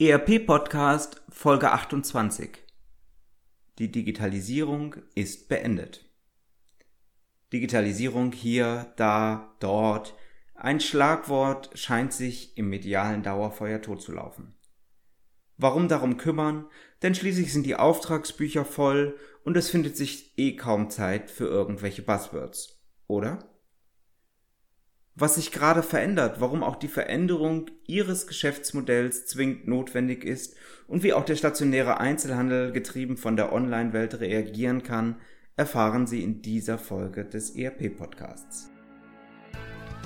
ERP 0.00 0.46
Podcast 0.46 1.22
Folge 1.28 1.70
28. 1.70 2.50
Die 3.78 3.92
Digitalisierung 3.92 4.96
ist 5.14 5.48
beendet. 5.48 6.06
Digitalisierung 7.52 8.32
hier, 8.32 8.92
da, 8.96 9.54
dort. 9.60 10.16
Ein 10.54 10.80
Schlagwort 10.80 11.70
scheint 11.74 12.14
sich 12.14 12.56
im 12.56 12.70
medialen 12.70 13.22
Dauerfeuer 13.22 13.82
totzulaufen. 13.82 14.54
Warum 15.58 15.88
darum 15.88 16.16
kümmern? 16.16 16.66
Denn 17.02 17.14
schließlich 17.14 17.52
sind 17.52 17.66
die 17.66 17.76
Auftragsbücher 17.76 18.64
voll 18.64 19.16
und 19.44 19.56
es 19.58 19.68
findet 19.68 19.96
sich 19.96 20.36
eh 20.38 20.56
kaum 20.56 20.88
Zeit 20.88 21.30
für 21.30 21.46
irgendwelche 21.46 22.02
Buzzwords. 22.02 22.82
Oder? 23.06 23.51
Was 25.14 25.34
sich 25.34 25.52
gerade 25.52 25.82
verändert, 25.82 26.40
warum 26.40 26.62
auch 26.62 26.76
die 26.76 26.88
Veränderung 26.88 27.66
ihres 27.86 28.26
Geschäftsmodells 28.26 29.26
zwingend 29.26 29.68
notwendig 29.68 30.24
ist 30.24 30.56
und 30.88 31.02
wie 31.02 31.12
auch 31.12 31.24
der 31.24 31.36
stationäre 31.36 32.00
Einzelhandel 32.00 32.72
getrieben 32.72 33.16
von 33.16 33.36
der 33.36 33.52
Online-Welt 33.52 34.20
reagieren 34.20 34.82
kann, 34.82 35.16
erfahren 35.56 36.06
Sie 36.06 36.22
in 36.22 36.40
dieser 36.40 36.78
Folge 36.78 37.26
des 37.26 37.50
ERP-Podcasts. 37.50 38.70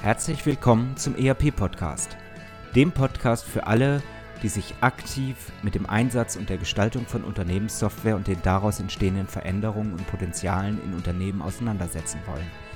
Herzlich 0.02 0.44
willkommen 0.44 0.96
zum 0.96 1.14
ERP-Podcast, 1.16 2.16
dem 2.74 2.90
Podcast 2.90 3.44
für 3.44 3.66
alle, 3.66 4.02
die 4.42 4.48
sich 4.48 4.74
aktiv 4.80 5.36
mit 5.62 5.76
dem 5.76 5.86
Einsatz 5.86 6.36
und 6.36 6.50
der 6.50 6.58
Gestaltung 6.58 7.06
von 7.06 7.22
Unternehmenssoftware 7.22 8.16
und 8.16 8.26
den 8.26 8.42
daraus 8.42 8.80
entstehenden 8.80 9.28
Veränderungen 9.28 9.92
und 9.92 10.06
Potenzialen 10.08 10.82
in 10.84 10.94
Unternehmen 10.94 11.42
auseinandersetzen 11.42 12.18
wollen– 12.26 12.50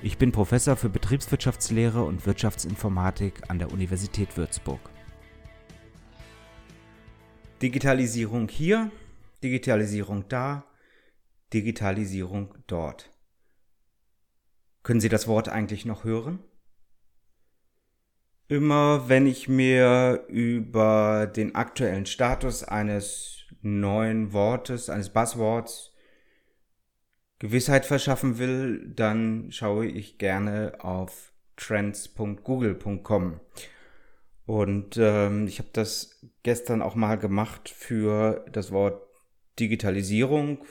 Ich 0.00 0.16
bin 0.16 0.30
Professor 0.30 0.76
für 0.76 0.88
Betriebswirtschaftslehre 0.88 2.04
und 2.04 2.24
Wirtschaftsinformatik 2.24 3.50
an 3.50 3.58
der 3.58 3.72
Universität 3.72 4.36
Würzburg. 4.36 4.78
Digitalisierung 7.60 8.48
hier, 8.48 8.92
Digitalisierung 9.42 10.28
da, 10.28 10.64
Digitalisierung 11.52 12.54
dort. 12.68 13.10
Können 14.84 15.00
Sie 15.00 15.08
das 15.08 15.26
Wort 15.26 15.48
eigentlich 15.48 15.84
noch 15.84 16.04
hören? 16.04 16.44
Immer 18.46 19.08
wenn 19.08 19.26
ich 19.26 19.48
mir 19.48 20.26
über 20.28 21.26
den 21.26 21.56
aktuellen 21.56 22.06
Status 22.06 22.62
eines 22.62 23.42
neuen 23.62 24.32
Wortes, 24.32 24.90
eines 24.90 25.10
Buzzwords 25.10 25.92
Gewissheit 27.38 27.86
verschaffen 27.86 28.38
will, 28.38 28.92
dann 28.94 29.52
schaue 29.52 29.86
ich 29.86 30.18
gerne 30.18 30.72
auf 30.80 31.32
trends.google.com. 31.56 33.40
Und 34.46 34.96
ähm, 34.96 35.46
ich 35.46 35.58
habe 35.58 35.68
das 35.72 36.20
gestern 36.42 36.82
auch 36.82 36.94
mal 36.94 37.16
gemacht 37.16 37.68
für 37.68 38.44
das 38.50 38.72
Wort 38.72 39.02
Digitalisierung, 39.60 40.64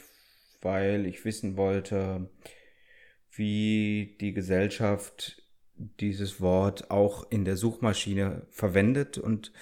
weil 0.61 1.05
ich 1.05 1.23
wissen 1.25 1.57
wollte, 1.57 2.29
wie 3.31 4.17
die 4.19 4.33
Gesellschaft 4.33 5.43
dieses 5.75 6.41
Wort 6.41 6.89
auch 6.89 7.29
in 7.29 7.45
der 7.45 7.55
Suchmaschine 7.55 8.47
verwendet. 8.49 9.17
Und 9.17 9.53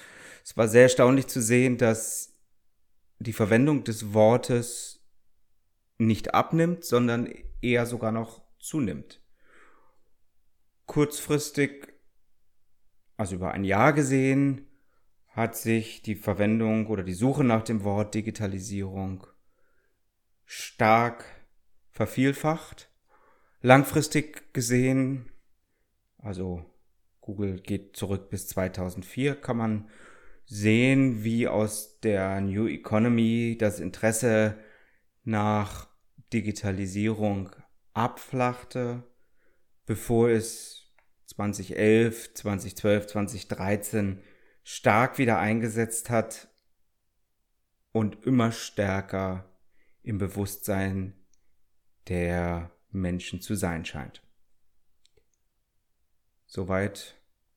es 0.43 0.55
war 0.55 0.67
sehr 0.67 0.83
erstaunlich 0.83 1.27
zu 1.27 1.41
sehen, 1.41 1.77
dass 1.77 2.33
die 3.19 3.33
Verwendung 3.33 3.83
des 3.83 4.13
Wortes 4.13 4.94
nicht 5.97 6.33
abnimmt, 6.33 6.83
sondern 6.83 7.33
eher 7.61 7.85
sogar 7.85 8.11
noch 8.11 8.41
zunimmt. 8.59 9.21
Kurzfristig, 10.85 11.93
also 13.17 13.35
über 13.35 13.51
ein 13.51 13.63
Jahr 13.63 13.93
gesehen, 13.93 14.67
hat 15.29 15.57
sich 15.57 16.01
die 16.01 16.15
Verwendung 16.15 16.87
oder 16.87 17.03
die 17.03 17.13
Suche 17.13 17.43
nach 17.43 17.63
dem 17.63 17.83
Wort 17.83 18.15
Digitalisierung 18.15 19.27
stark 20.45 21.25
vervielfacht. 21.89 22.89
Langfristig 23.61 24.53
gesehen, 24.53 25.31
also 26.17 26.65
Google 27.19 27.59
geht 27.59 27.97
zurück 27.97 28.29
bis 28.29 28.47
2004, 28.47 29.35
kann 29.35 29.57
man 29.57 29.89
sehen, 30.45 31.23
wie 31.23 31.47
aus 31.47 31.99
der 31.99 32.39
New 32.41 32.67
Economy 32.67 33.57
das 33.59 33.79
Interesse 33.79 34.57
nach 35.25 35.89
Digitalisierung 36.31 37.49
abflachte, 37.93 39.03
bevor 39.85 40.29
es 40.29 40.93
2011, 41.27 42.33
2012, 42.35 43.07
2013 43.07 44.23
stark 44.63 45.17
wieder 45.17 45.39
eingesetzt 45.39 46.09
hat 46.09 46.49
und 47.91 48.25
immer 48.25 48.51
stärker 48.51 49.57
im 50.03 50.17
Bewusstsein 50.17 51.13
der 52.07 52.71
Menschen 52.89 53.41
zu 53.41 53.55
sein 53.55 53.85
scheint. 53.85 54.21
Soweit, 56.45 57.15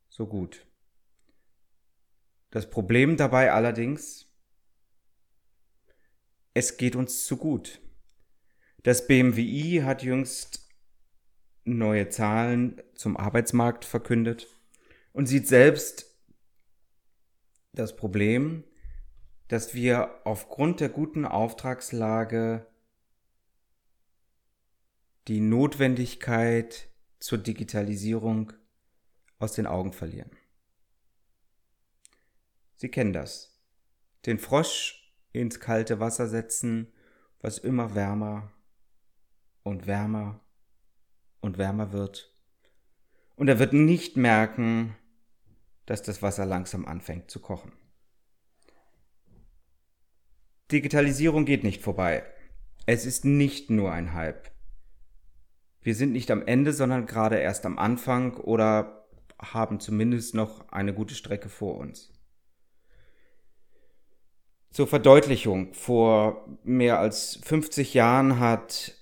so 0.09 0.27
gut. 0.27 0.67
Das 2.51 2.71
Problem 2.71 3.17
dabei 3.17 3.53
allerdings, 3.53 4.28
es 6.59 6.77
geht 6.77 6.97
uns 6.97 7.25
zu 7.25 7.37
gut. 7.37 7.81
Das 8.83 9.07
BMWI 9.07 9.83
hat 9.85 10.03
jüngst 10.03 10.69
neue 11.65 12.09
Zahlen 12.09 12.83
zum 12.97 13.17
Arbeitsmarkt 13.17 13.85
verkündet 13.85 14.49
und 15.13 15.27
sieht 15.27 15.47
selbst 15.47 16.19
das 17.75 17.95
Problem, 17.95 18.65
dass 19.47 19.73
wir 19.73 20.21
aufgrund 20.25 20.81
der 20.81 20.89
guten 20.89 21.25
Auftragslage 21.25 22.67
die 25.29 25.41
Notwendigkeit 25.41 26.89
zur 27.21 27.39
Digitalisierung 27.39 28.53
aus 29.39 29.53
den 29.53 29.69
Augen 29.69 29.93
verlieren. 29.93 30.31
Sie 32.75 32.89
kennen 32.89 33.13
das. 33.13 33.61
Den 34.27 34.41
Frosch 34.41 35.08
ins 35.41 35.61
kalte 35.61 36.01
Wasser 36.01 36.29
setzen, 36.29 36.93
was 37.41 37.59
immer 37.59 37.95
wärmer 37.95 38.51
und 39.63 39.87
wärmer 39.87 40.41
und 41.41 41.59
wärmer 41.59 41.93
wird. 41.93 42.35
Und 43.37 43.49
er 43.49 43.59
wird 43.59 43.73
nicht 43.73 44.17
merken, 44.17 44.97
dass 45.87 46.03
das 46.03 46.23
Wasser 46.23 46.45
langsam 46.45 46.85
anfängt 46.85 47.31
zu 47.31 47.41
kochen. 47.41 47.73
Digitalisierung 50.71 51.47
geht 51.47 51.65
nicht 51.65 51.83
vorbei. 51.83 52.25
Es 52.85 53.07
ist 53.07 53.25
nicht 53.25 53.71
nur 53.71 53.93
ein 53.93 54.13
Hype. 54.13 54.51
Wir 55.81 55.95
sind 55.95 56.13
nicht 56.13 56.31
am 56.31 56.43
Ende, 56.43 56.73
sondern 56.73 57.07
gerade 57.07 57.37
erst 57.37 57.65
am 57.65 57.79
Anfang 57.79 58.37
oder 58.37 59.07
haben 59.41 59.81
zumindest 59.81 60.35
noch 60.35 60.69
eine 60.71 60.93
gute 60.93 61.15
Strecke 61.15 61.49
vor 61.49 61.77
uns. 61.77 62.13
Zur 64.71 64.87
Verdeutlichung, 64.87 65.73
vor 65.75 66.47
mehr 66.63 66.99
als 66.99 67.41
50 67.43 67.95
Jahren 67.95 68.39
hat 68.39 68.95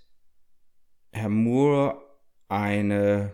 Herr 1.13 1.29
Moore 1.29 2.03
eine, 2.49 3.33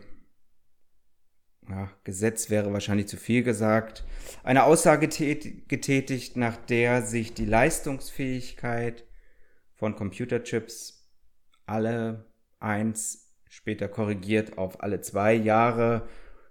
ja, 1.68 1.90
Gesetz 2.04 2.48
wäre 2.48 2.72
wahrscheinlich 2.72 3.06
zu 3.06 3.16
viel 3.16 3.42
gesagt, 3.42 4.04
eine 4.44 4.64
Aussage 4.64 5.08
getätigt, 5.08 6.36
nach 6.36 6.56
der 6.56 7.02
sich 7.02 7.34
die 7.34 7.44
Leistungsfähigkeit 7.44 9.04
von 9.74 9.94
Computerchips 9.94 11.10
alle 11.66 12.32
eins, 12.58 13.34
später 13.48 13.88
korrigiert 13.88 14.56
auf 14.58 14.82
alle 14.82 15.00
zwei 15.00 15.34
Jahre, 15.34 16.08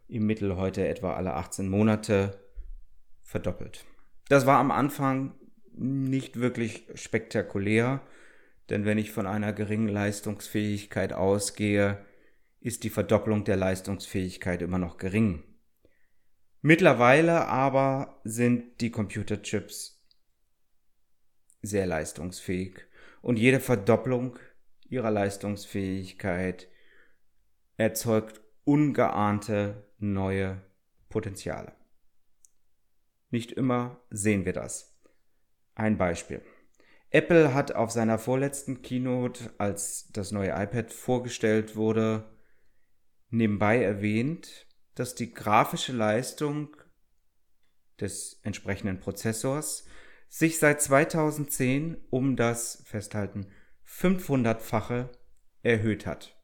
im 0.07 0.25
Mittel 0.27 0.57
heute 0.57 0.87
etwa 0.87 1.15
alle 1.15 1.33
18 1.33 1.69
Monate 1.69 2.39
verdoppelt. 3.23 3.85
Das 4.27 4.45
war 4.45 4.59
am 4.59 4.71
Anfang 4.71 5.33
nicht 5.73 6.39
wirklich 6.39 6.85
spektakulär, 6.95 8.01
denn 8.69 8.85
wenn 8.85 8.97
ich 8.97 9.11
von 9.11 9.27
einer 9.27 9.53
geringen 9.53 9.89
Leistungsfähigkeit 9.89 11.13
ausgehe, 11.13 12.05
ist 12.59 12.83
die 12.83 12.89
Verdopplung 12.89 13.43
der 13.43 13.57
Leistungsfähigkeit 13.57 14.61
immer 14.61 14.77
noch 14.77 14.97
gering. 14.97 15.43
Mittlerweile 16.61 17.47
aber 17.47 18.21
sind 18.23 18.81
die 18.81 18.91
Computerchips 18.91 20.05
sehr 21.63 21.87
leistungsfähig 21.87 22.85
und 23.21 23.37
jede 23.37 23.59
Verdopplung 23.59 24.37
ihrer 24.87 25.11
Leistungsfähigkeit 25.11 26.67
erzeugt 27.77 28.41
ungeahnte 28.63 29.87
neue 29.97 30.61
Potenziale. 31.09 31.73
Nicht 33.31 33.51
immer 33.51 34.01
sehen 34.09 34.45
wir 34.45 34.53
das. 34.53 34.90
Ein 35.75 35.97
Beispiel. 35.97 36.41
Apple 37.09 37.53
hat 37.53 37.73
auf 37.73 37.91
seiner 37.91 38.17
vorletzten 38.17 38.81
Keynote, 38.81 39.53
als 39.57 40.09
das 40.13 40.31
neue 40.31 40.51
iPad 40.51 40.91
vorgestellt 40.93 41.75
wurde, 41.75 42.29
nebenbei 43.29 43.83
erwähnt, 43.83 44.67
dass 44.95 45.15
die 45.15 45.33
grafische 45.33 45.93
Leistung 45.93 46.75
des 47.99 48.39
entsprechenden 48.43 48.99
Prozessors 48.99 49.85
sich 50.27 50.59
seit 50.59 50.81
2010 50.81 51.97
um 52.09 52.35
das 52.37 52.83
Festhalten 52.85 53.47
500-fache 53.85 55.09
erhöht 55.63 56.05
hat. 56.05 56.37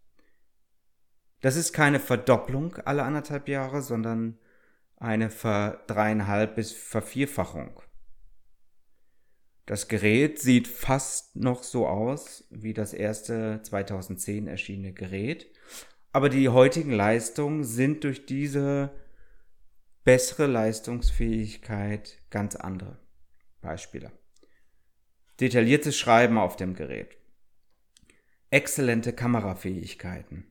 Das 1.42 1.56
ist 1.56 1.72
keine 1.72 2.00
Verdopplung 2.00 2.76
alle 2.78 3.04
anderthalb 3.04 3.48
Jahre, 3.48 3.82
sondern 3.82 4.40
eine 4.98 5.30
Verdreieinhalb 5.30 6.56
bis 6.56 6.74
Vervierfachung. 6.74 7.82
Das 9.68 9.90
Gerät 9.90 10.40
sieht 10.40 10.70
fast 10.70 11.36
noch 11.36 11.62
so 11.62 11.88
aus 11.88 12.48
wie 12.50 12.74
das 12.74 12.94
erste 12.94 13.60
2010 13.62 14.48
erschienene 14.48 14.94
Gerät, 14.94 15.52
aber 16.14 16.30
die 16.30 16.48
heutigen 16.48 16.94
Leistungen 16.94 17.66
sind 17.66 18.06
durch 18.06 18.26
diese 18.26 18.92
bessere 20.06 20.48
Leistungsfähigkeit 20.48 22.18
ganz 22.30 22.56
andere. 22.56 22.98
Beispiele. 23.60 24.14
Detailliertes 25.42 25.98
Schreiben 25.98 26.38
auf 26.38 26.56
dem 26.56 26.74
Gerät. 26.74 27.18
Exzellente 28.50 29.12
Kamerafähigkeiten. 29.12 30.46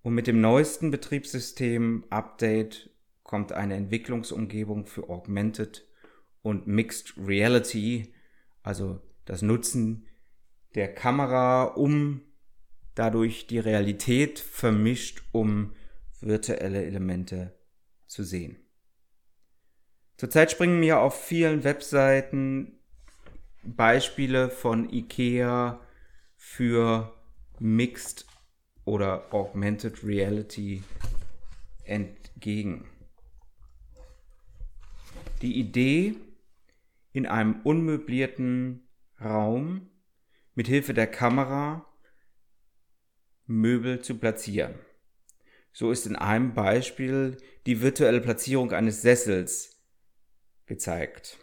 Und 0.00 0.14
mit 0.14 0.26
dem 0.26 0.40
neuesten 0.40 0.90
Betriebssystem 0.90 2.06
Update 2.08 2.88
kommt 3.24 3.52
eine 3.52 3.74
Entwicklungsumgebung 3.74 4.86
für 4.86 5.10
Augmented 5.10 5.89
und 6.42 6.66
Mixed 6.66 7.14
Reality, 7.16 8.14
also 8.62 9.00
das 9.24 9.42
Nutzen 9.42 10.06
der 10.74 10.94
Kamera, 10.94 11.64
um 11.64 12.22
dadurch 12.94 13.46
die 13.46 13.58
Realität 13.58 14.38
vermischt, 14.38 15.22
um 15.32 15.74
virtuelle 16.20 16.84
Elemente 16.84 17.58
zu 18.06 18.24
sehen. 18.24 18.58
Zurzeit 20.16 20.50
springen 20.50 20.80
mir 20.80 20.98
auf 21.00 21.24
vielen 21.24 21.64
Webseiten 21.64 22.78
Beispiele 23.62 24.50
von 24.50 24.90
IKEA 24.90 25.80
für 26.36 27.14
Mixed 27.58 28.26
oder 28.84 29.32
Augmented 29.32 30.04
Reality 30.04 30.82
entgegen. 31.84 32.86
Die 35.42 35.58
Idee, 35.58 36.16
in 37.12 37.26
einem 37.26 37.60
unmöblierten 37.62 38.88
Raum 39.20 39.90
mit 40.54 40.68
Hilfe 40.68 40.94
der 40.94 41.06
Kamera 41.06 41.86
Möbel 43.46 44.00
zu 44.00 44.16
platzieren. 44.18 44.74
So 45.72 45.90
ist 45.90 46.06
in 46.06 46.16
einem 46.16 46.54
Beispiel 46.54 47.36
die 47.66 47.80
virtuelle 47.80 48.20
Platzierung 48.20 48.72
eines 48.72 49.02
Sessels 49.02 49.80
gezeigt. 50.66 51.38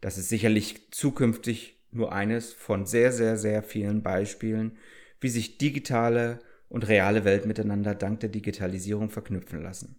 Das 0.00 0.18
ist 0.18 0.28
sicherlich 0.28 0.90
zukünftig 0.92 1.82
nur 1.90 2.12
eines 2.12 2.52
von 2.52 2.86
sehr, 2.86 3.12
sehr, 3.12 3.36
sehr 3.36 3.62
vielen 3.62 4.02
Beispielen, 4.02 4.78
wie 5.20 5.28
sich 5.28 5.58
digitale 5.58 6.40
und 6.68 6.86
reale 6.86 7.24
Welt 7.24 7.46
miteinander 7.46 7.94
dank 7.94 8.20
der 8.20 8.28
Digitalisierung 8.28 9.10
verknüpfen 9.10 9.62
lassen. 9.62 9.98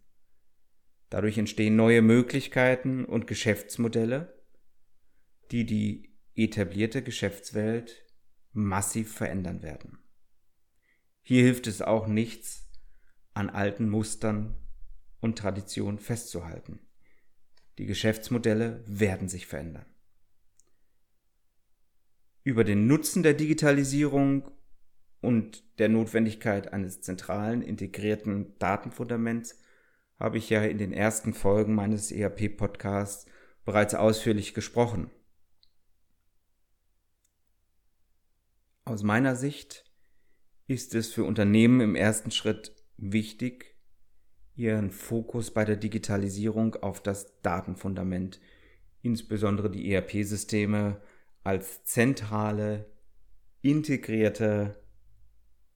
Dadurch 1.09 1.37
entstehen 1.37 1.75
neue 1.75 2.01
Möglichkeiten 2.01 3.05
und 3.05 3.27
Geschäftsmodelle, 3.27 4.37
die 5.51 5.65
die 5.65 6.15
etablierte 6.35 7.01
Geschäftswelt 7.01 8.05
massiv 8.51 9.13
verändern 9.13 9.63
werden. 9.63 9.99
Hier 11.21 11.43
hilft 11.43 11.67
es 11.67 11.81
auch 11.81 12.07
nichts, 12.07 12.69
an 13.33 13.49
alten 13.49 13.89
Mustern 13.89 14.57
und 15.19 15.37
Traditionen 15.37 15.99
festzuhalten. 15.99 16.79
Die 17.77 17.85
Geschäftsmodelle 17.85 18.83
werden 18.85 19.29
sich 19.29 19.47
verändern. 19.47 19.85
Über 22.43 22.63
den 22.63 22.87
Nutzen 22.87 23.23
der 23.23 23.33
Digitalisierung 23.33 24.49
und 25.21 25.63
der 25.79 25.89
Notwendigkeit 25.89 26.73
eines 26.73 27.01
zentralen 27.01 27.61
integrierten 27.61 28.57
Datenfundaments 28.59 29.59
habe 30.19 30.37
ich 30.37 30.49
ja 30.49 30.63
in 30.63 30.77
den 30.77 30.91
ersten 30.91 31.33
Folgen 31.33 31.73
meines 31.73 32.11
ERP-Podcasts 32.11 33.25
bereits 33.63 33.95
ausführlich 33.95 34.53
gesprochen. 34.53 35.09
Aus 38.83 39.03
meiner 39.03 39.35
Sicht 39.35 39.85
ist 40.67 40.93
es 40.95 41.13
für 41.13 41.23
Unternehmen 41.23 41.79
im 41.79 41.95
ersten 41.95 42.31
Schritt 42.31 42.75
wichtig, 42.97 43.75
ihren 44.55 44.91
Fokus 44.91 45.51
bei 45.51 45.63
der 45.63 45.77
Digitalisierung 45.77 46.75
auf 46.75 47.01
das 47.01 47.41
Datenfundament, 47.41 48.41
insbesondere 49.01 49.71
die 49.71 49.93
ERP-Systeme, 49.93 51.01
als 51.43 51.85
zentrale, 51.85 52.91
integrierte 53.61 54.83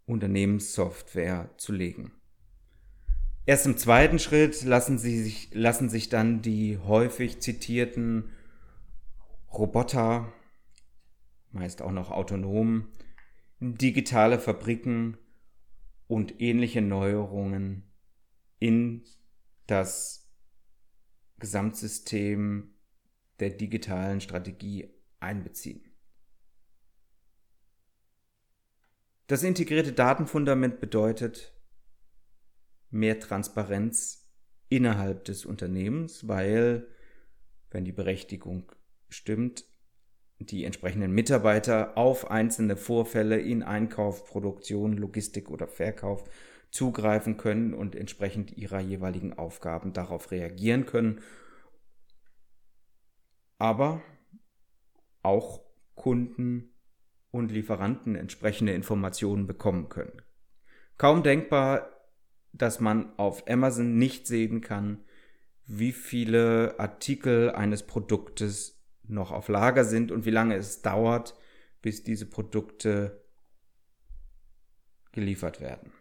Unternehmenssoftware 0.06 1.52
zu 1.58 1.72
legen. 1.72 2.12
Erst 3.46 3.66
im 3.66 3.78
zweiten 3.78 4.20
Schritt 4.20 4.64
lassen, 4.64 4.98
sie 4.98 5.22
sich, 5.22 5.54
lassen 5.54 5.90
sich 5.90 6.08
dann 6.08 6.42
die 6.42 6.78
häufig 6.78 7.42
zitierten 7.42 8.32
Roboter, 9.52 10.32
meist 11.52 11.82
auch 11.82 11.92
noch 11.92 12.10
autonom, 12.10 12.88
digitale 13.60 14.40
Fabriken 14.40 15.18
und 16.08 16.42
ähnliche 16.42 16.82
Neuerungen 16.82 17.84
in 18.60 19.04
das 19.68 20.30
Gesamtsystem 21.40 22.74
der 23.40 23.50
digitalen 23.50 24.22
Strategie 24.22 24.90
einbeziehen. 25.20 25.84
Das 29.28 29.44
integrierte 29.44 29.92
Datenfundament 29.92 30.80
bedeutet 30.80 31.53
mehr 32.94 33.20
Transparenz 33.20 34.30
innerhalb 34.70 35.26
des 35.26 35.46
Unternehmens, 35.46 36.28
weil, 36.28 36.88
wenn 37.70 37.86
die 37.86 37.92
Berechtigung 37.92 38.72
stimmt, 39.10 39.66
die 40.40 40.64
entsprechenden 40.64 41.12
Mitarbeiter 41.12 41.98
auf 41.98 42.30
einzelne 42.30 42.76
Vorfälle 42.76 43.40
in 43.40 43.64
Einkauf, 43.64 44.26
Produktion, 44.26 44.98
Logistik 44.98 45.50
oder 45.50 45.68
Verkauf 45.68 46.24
zugreifen 46.72 47.38
können 47.38 47.74
und 47.74 47.96
entsprechend 47.96 48.58
ihrer 48.58 48.80
jeweiligen 48.80 49.34
Aufgaben 49.34 49.94
darauf 49.94 50.32
reagieren 50.32 50.86
können. 50.86 51.22
Aber 53.60 54.02
auch 55.22 55.62
Kunden 55.96 56.74
und 57.32 57.52
Lieferanten 57.52 58.16
entsprechende 58.16 58.74
Informationen 58.74 59.48
bekommen 59.48 59.90
können. 59.90 60.22
Kaum 60.98 61.24
denkbar, 61.24 61.93
dass 62.54 62.80
man 62.80 63.18
auf 63.18 63.48
Amazon 63.50 63.98
nicht 63.98 64.28
sehen 64.28 64.62
kann, 64.62 65.04
wie 65.66 65.92
viele 65.92 66.76
Artikel 66.80 67.52
eines 67.52 67.84
Produktes 67.84 68.82
noch 69.04 69.32
auf 69.32 69.48
Lager 69.50 69.84
sind 69.84 70.12
und 70.12 70.26
wie 70.26 70.32
lange 70.32 70.56
es 70.56 70.82
dauert, 70.82 71.36
bis 71.82 72.04
diese 72.04 72.26
Produkte 72.26 73.24
geliefert 75.12 75.60
werden. 75.60 75.92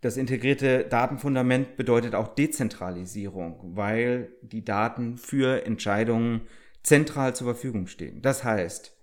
Das 0.00 0.16
integrierte 0.16 0.86
Datenfundament 0.86 1.76
bedeutet 1.76 2.14
auch 2.14 2.34
Dezentralisierung, 2.34 3.76
weil 3.76 4.32
die 4.40 4.64
Daten 4.64 5.18
für 5.18 5.66
Entscheidungen 5.66 6.42
zentral 6.82 7.36
zur 7.36 7.48
Verfügung 7.48 7.86
stehen. 7.86 8.22
Das 8.22 8.42
heißt, 8.42 8.96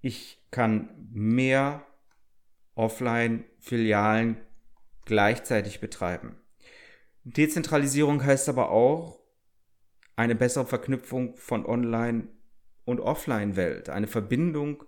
ich 0.00 0.46
kann 0.50 1.08
mehr 1.10 1.84
Offline-Filialen 2.80 4.38
gleichzeitig 5.04 5.80
betreiben. 5.80 6.36
Dezentralisierung 7.24 8.24
heißt 8.24 8.48
aber 8.48 8.70
auch, 8.70 9.20
eine 10.16 10.34
bessere 10.34 10.64
Verknüpfung 10.64 11.36
von 11.36 11.66
Online- 11.66 12.28
und 12.86 13.00
Offline-Welt, 13.00 13.90
eine 13.90 14.06
Verbindung 14.06 14.84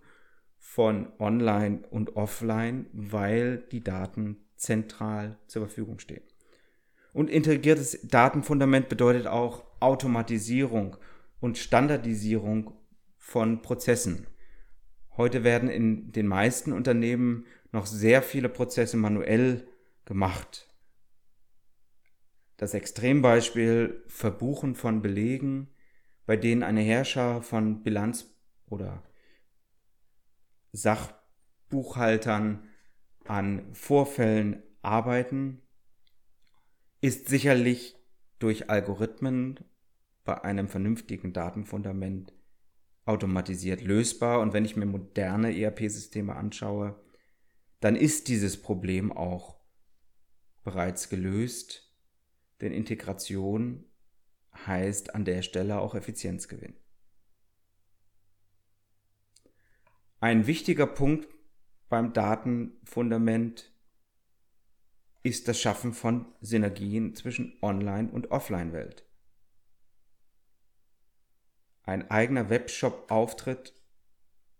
von 0.57 1.11
Online 1.19 1.83
und 1.91 2.15
Offline, 2.15 2.87
weil 2.93 3.59
die 3.71 3.83
Daten 3.83 4.37
zentral 4.55 5.37
zur 5.45 5.67
Verfügung 5.67 5.99
stehen. 5.99 6.23
Und 7.13 7.29
integriertes 7.29 7.99
Datenfundament 8.07 8.89
bedeutet 8.89 9.27
auch 9.27 9.65
Automatisierung 9.79 10.97
und 11.39 11.59
Standardisierung 11.59 12.73
von 13.17 13.61
Prozessen. 13.61 14.25
Heute 15.15 15.43
werden 15.43 15.69
in 15.69 16.11
den 16.11 16.25
meisten 16.25 16.73
Unternehmen 16.73 17.45
noch 17.73 17.85
sehr 17.87 18.21
viele 18.21 18.47
Prozesse 18.47 18.95
manuell 18.95 19.67
gemacht. 20.05 20.69
Das 22.57 22.73
Extrembeispiel 22.73 24.03
Verbuchen 24.07 24.75
von 24.75 25.01
Belegen, 25.01 25.69
bei 26.25 26.37
denen 26.37 26.63
eine 26.63 26.81
Herrscher 26.81 27.41
von 27.41 27.83
Bilanz- 27.83 28.33
oder 28.67 29.03
Sachbuchhaltern 30.71 32.69
an 33.25 33.73
Vorfällen 33.73 34.63
arbeiten, 34.81 35.61
ist 37.01 37.27
sicherlich 37.27 37.95
durch 38.39 38.69
Algorithmen 38.69 39.59
bei 40.23 40.41
einem 40.43 40.67
vernünftigen 40.67 41.33
Datenfundament 41.33 42.33
automatisiert 43.05 43.81
lösbar. 43.81 44.39
Und 44.41 44.53
wenn 44.53 44.63
ich 44.63 44.75
mir 44.75 44.85
moderne 44.85 45.57
ERP-Systeme 45.57 46.35
anschaue, 46.35 46.95
dann 47.83 47.97
ist 47.97 48.29
dieses 48.29 48.61
Problem 48.61 49.11
auch 49.11 49.59
bereits 50.63 51.09
gelöst, 51.09 51.93
denn 52.61 52.71
Integration 52.71 53.83
heißt 54.55 55.13
an 55.13 55.25
der 55.25 55.41
Stelle 55.41 55.79
auch 55.79 55.93
Effizienzgewinn. 55.93 56.77
Ein 60.21 60.47
wichtiger 60.47 60.87
Punkt 60.87 61.27
beim 61.89 62.13
Datenfundament 62.13 63.73
ist 65.21 65.49
das 65.49 65.59
Schaffen 65.59 65.91
von 65.91 66.33
Synergien 66.39 67.15
zwischen 67.15 67.57
Online- 67.61 68.09
und 68.09 68.31
Offline-Welt. 68.31 69.05
Ein 71.81 72.09
eigener 72.09 72.49
Webshop-Auftritt 72.49 73.73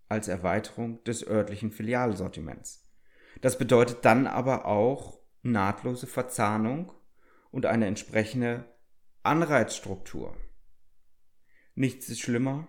als 0.10 0.28
Erweiterung 0.28 1.02
des 1.06 1.26
örtlichen 1.26 1.72
Filialsortiments. 1.72 2.83
Das 3.42 3.58
bedeutet 3.58 4.06
dann 4.06 4.28
aber 4.28 4.66
auch 4.66 5.20
nahtlose 5.42 6.08
Verzahnung 6.08 6.92
und 7.52 7.66
eine 7.66 7.88
entsprechende 7.88 8.66
Anreizstruktur. 9.24 10.36
Nichts 11.76 12.10
ist 12.10 12.22
schlimmer, 12.22 12.68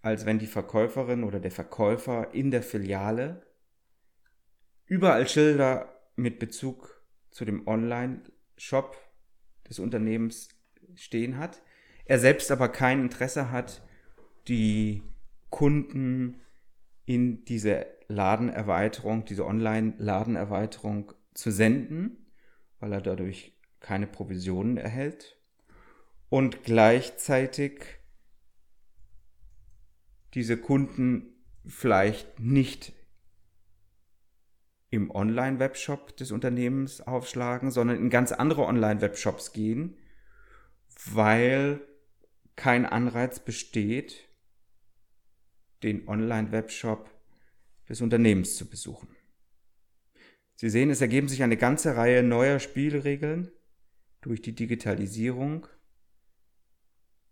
als 0.00 0.26
wenn 0.26 0.38
die 0.38 0.46
Verkäuferin 0.46 1.24
oder 1.24 1.40
der 1.40 1.50
Verkäufer 1.50 2.32
in 2.32 2.50
der 2.50 2.62
Filiale 2.62 3.46
überall 4.86 5.28
Schilder 5.28 6.00
mit 6.16 6.38
Bezug 6.38 7.02
zu 7.30 7.44
dem 7.44 7.66
Online-Shop 7.66 8.96
des 9.68 9.78
Unternehmens 9.78 10.48
stehen 10.94 11.36
hat, 11.36 11.62
er 12.04 12.18
selbst 12.18 12.50
aber 12.50 12.68
kein 12.68 13.02
Interesse 13.02 13.50
hat, 13.50 13.86
die 14.48 15.02
Kunden 15.50 16.40
in 17.04 17.44
diese 17.44 17.97
Ladenerweiterung, 18.08 19.24
diese 19.24 19.46
Online-Ladenerweiterung 19.46 21.12
zu 21.34 21.50
senden, 21.50 22.26
weil 22.80 22.92
er 22.92 23.00
dadurch 23.00 23.56
keine 23.80 24.06
Provisionen 24.06 24.76
erhält. 24.76 25.38
Und 26.30 26.64
gleichzeitig 26.64 27.84
diese 30.34 30.56
Kunden 30.58 31.34
vielleicht 31.66 32.38
nicht 32.38 32.92
im 34.90 35.10
Online-Webshop 35.10 36.16
des 36.16 36.32
Unternehmens 36.32 37.02
aufschlagen, 37.02 37.70
sondern 37.70 37.98
in 37.98 38.10
ganz 38.10 38.32
andere 38.32 38.64
Online-Webshops 38.64 39.52
gehen, 39.52 39.96
weil 41.12 41.80
kein 42.56 42.86
Anreiz 42.86 43.40
besteht, 43.40 44.28
den 45.82 46.08
Online-Webshop 46.08 47.17
des 47.88 48.00
Unternehmens 48.00 48.56
zu 48.56 48.68
besuchen. 48.68 49.08
Sie 50.54 50.70
sehen, 50.70 50.90
es 50.90 51.00
ergeben 51.00 51.28
sich 51.28 51.42
eine 51.42 51.56
ganze 51.56 51.96
Reihe 51.96 52.22
neuer 52.22 52.58
Spielregeln 52.58 53.50
durch 54.20 54.42
die 54.42 54.54
Digitalisierung. 54.54 55.66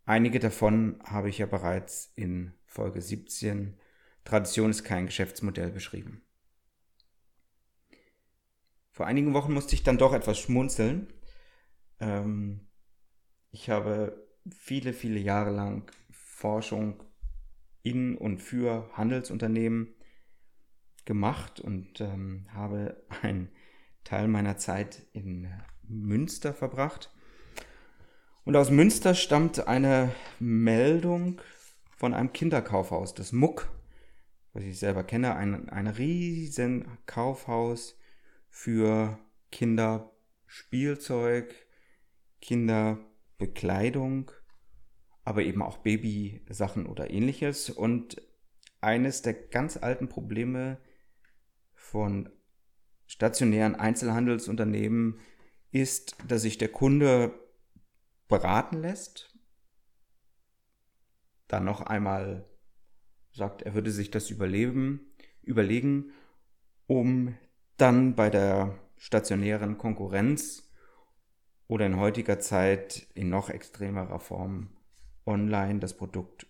Einige 0.04 0.38
davon 0.38 1.00
habe 1.04 1.28
ich 1.28 1.38
ja 1.38 1.46
bereits 1.46 2.12
in 2.14 2.54
Folge 2.66 3.02
17 3.02 3.76
Tradition 4.26 4.70
ist 4.70 4.82
kein 4.82 5.06
Geschäftsmodell 5.06 5.70
beschrieben. 5.70 6.20
Vor 8.90 9.06
einigen 9.06 9.34
Wochen 9.34 9.54
musste 9.54 9.74
ich 9.74 9.84
dann 9.84 9.98
doch 9.98 10.12
etwas 10.12 10.38
schmunzeln. 10.38 11.12
Ähm, 12.00 12.66
ich 13.52 13.70
habe 13.70 14.26
viele, 14.50 14.92
viele 14.92 15.20
Jahre 15.20 15.50
lang 15.50 15.90
Forschung 16.10 17.02
in 17.82 18.16
und 18.16 18.42
für 18.42 18.90
Handelsunternehmen 18.96 19.94
gemacht 21.06 21.60
und 21.60 22.02
ähm, 22.02 22.44
habe 22.52 23.02
einen 23.22 23.48
Teil 24.04 24.28
meiner 24.28 24.58
Zeit 24.58 25.06
in 25.14 25.48
Münster 25.88 26.52
verbracht. 26.52 27.10
Und 28.44 28.54
aus 28.54 28.70
Münster 28.70 29.14
stammt 29.14 29.66
eine 29.66 30.12
Meldung 30.38 31.40
von 31.96 32.12
einem 32.12 32.32
Kinderkaufhaus, 32.32 33.14
das 33.14 33.32
Muck, 33.32 33.70
was 34.52 34.64
ich 34.64 34.78
selber 34.78 35.02
kenne, 35.02 35.34
ein, 35.34 35.70
ein 35.70 35.86
riesen 35.86 36.98
Kaufhaus 37.06 37.98
für 38.48 39.18
Kinderspielzeug, 39.50 41.54
Kinderbekleidung, 42.40 44.30
aber 45.24 45.42
eben 45.42 45.62
auch 45.62 45.78
Babysachen 45.78 46.86
oder 46.86 47.10
ähnliches. 47.10 47.70
Und 47.70 48.22
eines 48.80 49.22
der 49.22 49.34
ganz 49.34 49.76
alten 49.76 50.08
Probleme 50.08 50.78
von 51.76 52.28
stationären 53.06 53.76
Einzelhandelsunternehmen 53.76 55.20
ist, 55.70 56.16
dass 56.26 56.42
sich 56.42 56.58
der 56.58 56.68
Kunde 56.68 57.32
beraten 58.28 58.80
lässt, 58.80 59.32
dann 61.46 61.64
noch 61.64 61.82
einmal 61.82 62.48
sagt, 63.32 63.62
er 63.62 63.74
würde 63.74 63.92
sich 63.92 64.10
das 64.10 64.30
überleben, 64.30 65.12
überlegen, 65.42 66.12
um 66.86 67.36
dann 67.76 68.16
bei 68.16 68.30
der 68.30 68.78
stationären 68.96 69.78
Konkurrenz 69.78 70.72
oder 71.68 71.86
in 71.86 71.98
heutiger 71.98 72.40
Zeit 72.40 73.06
in 73.14 73.28
noch 73.28 73.50
extremerer 73.50 74.18
Form 74.18 74.76
online 75.26 75.80
das 75.80 75.96
Produkt 75.96 76.46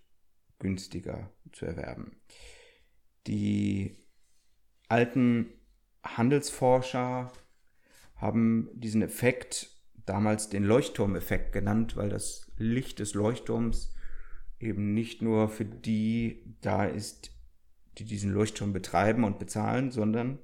günstiger 0.59 1.31
zu 1.53 1.67
erwerben. 1.67 2.17
Die 3.27 4.06
alten 4.89 5.53
Handelsforscher 6.05 7.33
haben 8.17 8.71
diesen 8.75 9.03
Effekt 9.03 9.71
damals 10.07 10.49
den 10.49 10.65
Leuchtturmeffekt 10.65 11.53
genannt, 11.53 11.97
weil 11.97 12.09
das 12.09 12.51
Licht 12.57 13.01
des 13.01 13.15
Leuchtturms 13.15 13.95
eben 14.59 14.95
nicht 14.95 15.21
nur 15.21 15.49
für 15.49 15.65
die 15.65 16.57
da 16.61 16.85
ist, 16.85 17.33
die 17.99 18.05
diesen 18.05 18.33
Leuchtturm 18.33 18.73
betreiben 18.73 19.25
und 19.25 19.39
bezahlen, 19.39 19.91
sondern 19.91 20.39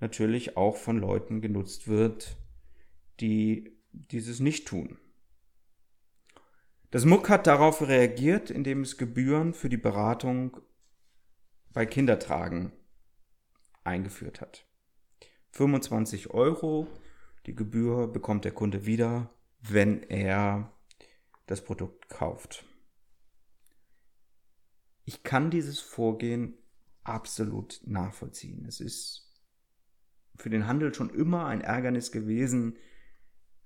natürlich 0.00 0.56
auch 0.56 0.76
von 0.76 0.98
Leuten 0.98 1.40
genutzt 1.40 1.88
wird, 1.88 2.36
die 3.20 3.76
dieses 3.92 4.40
nicht 4.40 4.66
tun. 4.68 4.98
Das 6.90 7.04
MUC 7.04 7.28
hat 7.28 7.46
darauf 7.46 7.86
reagiert, 7.86 8.50
indem 8.50 8.80
es 8.80 8.96
Gebühren 8.96 9.52
für 9.52 9.68
die 9.68 9.76
Beratung 9.76 10.56
bei 11.72 11.84
Kindertragen 11.84 12.72
eingeführt 13.88 14.40
hat. 14.40 14.66
25 15.52 16.30
Euro, 16.30 16.86
die 17.46 17.54
Gebühr 17.54 18.06
bekommt 18.06 18.44
der 18.44 18.52
Kunde 18.52 18.86
wieder, 18.86 19.30
wenn 19.60 20.02
er 20.02 20.72
das 21.46 21.64
Produkt 21.64 22.08
kauft. 22.08 22.64
Ich 25.04 25.22
kann 25.22 25.50
dieses 25.50 25.80
Vorgehen 25.80 26.58
absolut 27.02 27.80
nachvollziehen. 27.86 28.66
Es 28.66 28.80
ist 28.80 29.32
für 30.36 30.50
den 30.50 30.66
Handel 30.66 30.94
schon 30.94 31.10
immer 31.10 31.46
ein 31.46 31.62
Ärgernis 31.62 32.12
gewesen, 32.12 32.76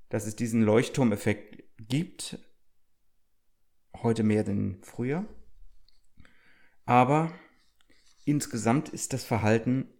dass 0.09 0.27
es 0.27 0.37
diesen 0.37 0.63
Leuchtturmeffekt 0.63 1.65
gibt. 1.79 2.39
Heute 3.97 4.23
mehr 4.23 4.45
denn 4.45 4.79
früher. 4.83 5.27
Aber 6.85 7.33
insgesamt 8.25 8.89
ist 8.89 9.13
das 9.13 9.25
Verhalten 9.25 9.92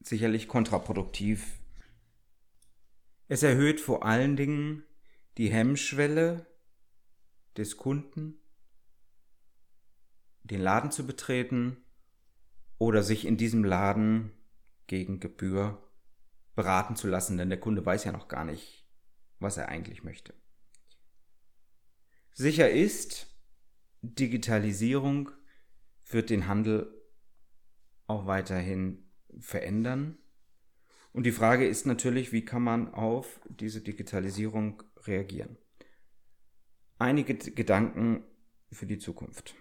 sicherlich 0.00 0.48
kontraproduktiv. 0.48 1.60
Es 3.28 3.42
erhöht 3.42 3.80
vor 3.80 4.04
allen 4.04 4.36
Dingen 4.36 4.82
die 5.38 5.50
Hemmschwelle 5.50 6.46
des 7.56 7.76
Kunden, 7.76 8.38
den 10.42 10.60
Laden 10.60 10.90
zu 10.90 11.06
betreten 11.06 11.76
oder 12.78 13.02
sich 13.02 13.26
in 13.26 13.36
diesem 13.36 13.62
Laden 13.62 14.32
gegen 14.86 15.20
Gebühr 15.20 15.82
beraten 16.56 16.96
zu 16.96 17.06
lassen, 17.06 17.36
denn 17.36 17.50
der 17.50 17.60
Kunde 17.60 17.84
weiß 17.84 18.04
ja 18.04 18.12
noch 18.12 18.28
gar 18.28 18.44
nicht, 18.44 18.86
was 19.38 19.56
er 19.56 19.68
eigentlich 19.68 20.02
möchte. 20.02 20.34
Sicher 22.32 22.70
ist, 22.70 23.28
Digitalisierung 24.02 25.30
wird 26.06 26.30
den 26.30 26.48
Handel 26.48 26.92
auch 28.06 28.26
weiterhin 28.26 29.09
verändern. 29.40 30.18
Und 31.12 31.24
die 31.24 31.32
Frage 31.32 31.66
ist 31.66 31.86
natürlich, 31.86 32.32
wie 32.32 32.44
kann 32.44 32.62
man 32.62 32.94
auf 32.94 33.40
diese 33.48 33.80
Digitalisierung 33.80 34.82
reagieren? 35.06 35.56
Einige 36.98 37.34
Gedanken 37.34 38.24
für 38.70 38.86
die 38.86 38.98
Zukunft. 38.98 39.54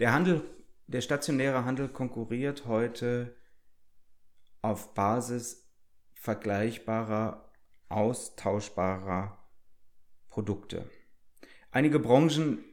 Der 0.00 0.12
Handel, 0.12 0.42
der 0.86 1.00
stationäre 1.00 1.64
Handel 1.64 1.88
konkurriert 1.88 2.66
heute 2.66 3.36
auf 4.60 4.92
Basis 4.94 5.70
vergleichbarer, 6.14 7.52
austauschbarer 7.88 9.38
Produkte. 10.28 10.90
Einige 11.70 12.00
Branchen 12.00 12.64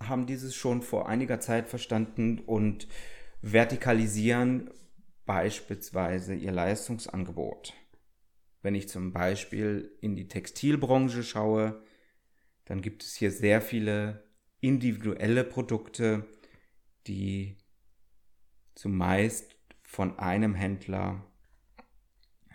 haben 0.00 0.26
dieses 0.26 0.54
schon 0.54 0.82
vor 0.82 1.08
einiger 1.08 1.40
Zeit 1.40 1.68
verstanden 1.68 2.38
und 2.40 2.88
vertikalisieren 3.42 4.70
beispielsweise 5.26 6.34
ihr 6.34 6.52
Leistungsangebot. 6.52 7.74
Wenn 8.62 8.74
ich 8.74 8.88
zum 8.88 9.12
Beispiel 9.12 9.96
in 10.00 10.16
die 10.16 10.28
Textilbranche 10.28 11.22
schaue, 11.22 11.82
dann 12.64 12.82
gibt 12.82 13.02
es 13.02 13.14
hier 13.14 13.30
sehr 13.30 13.60
viele 13.60 14.24
individuelle 14.60 15.44
Produkte, 15.44 16.26
die 17.06 17.58
zumeist 18.74 19.56
von 19.82 20.18
einem 20.18 20.54
Händler, 20.54 21.24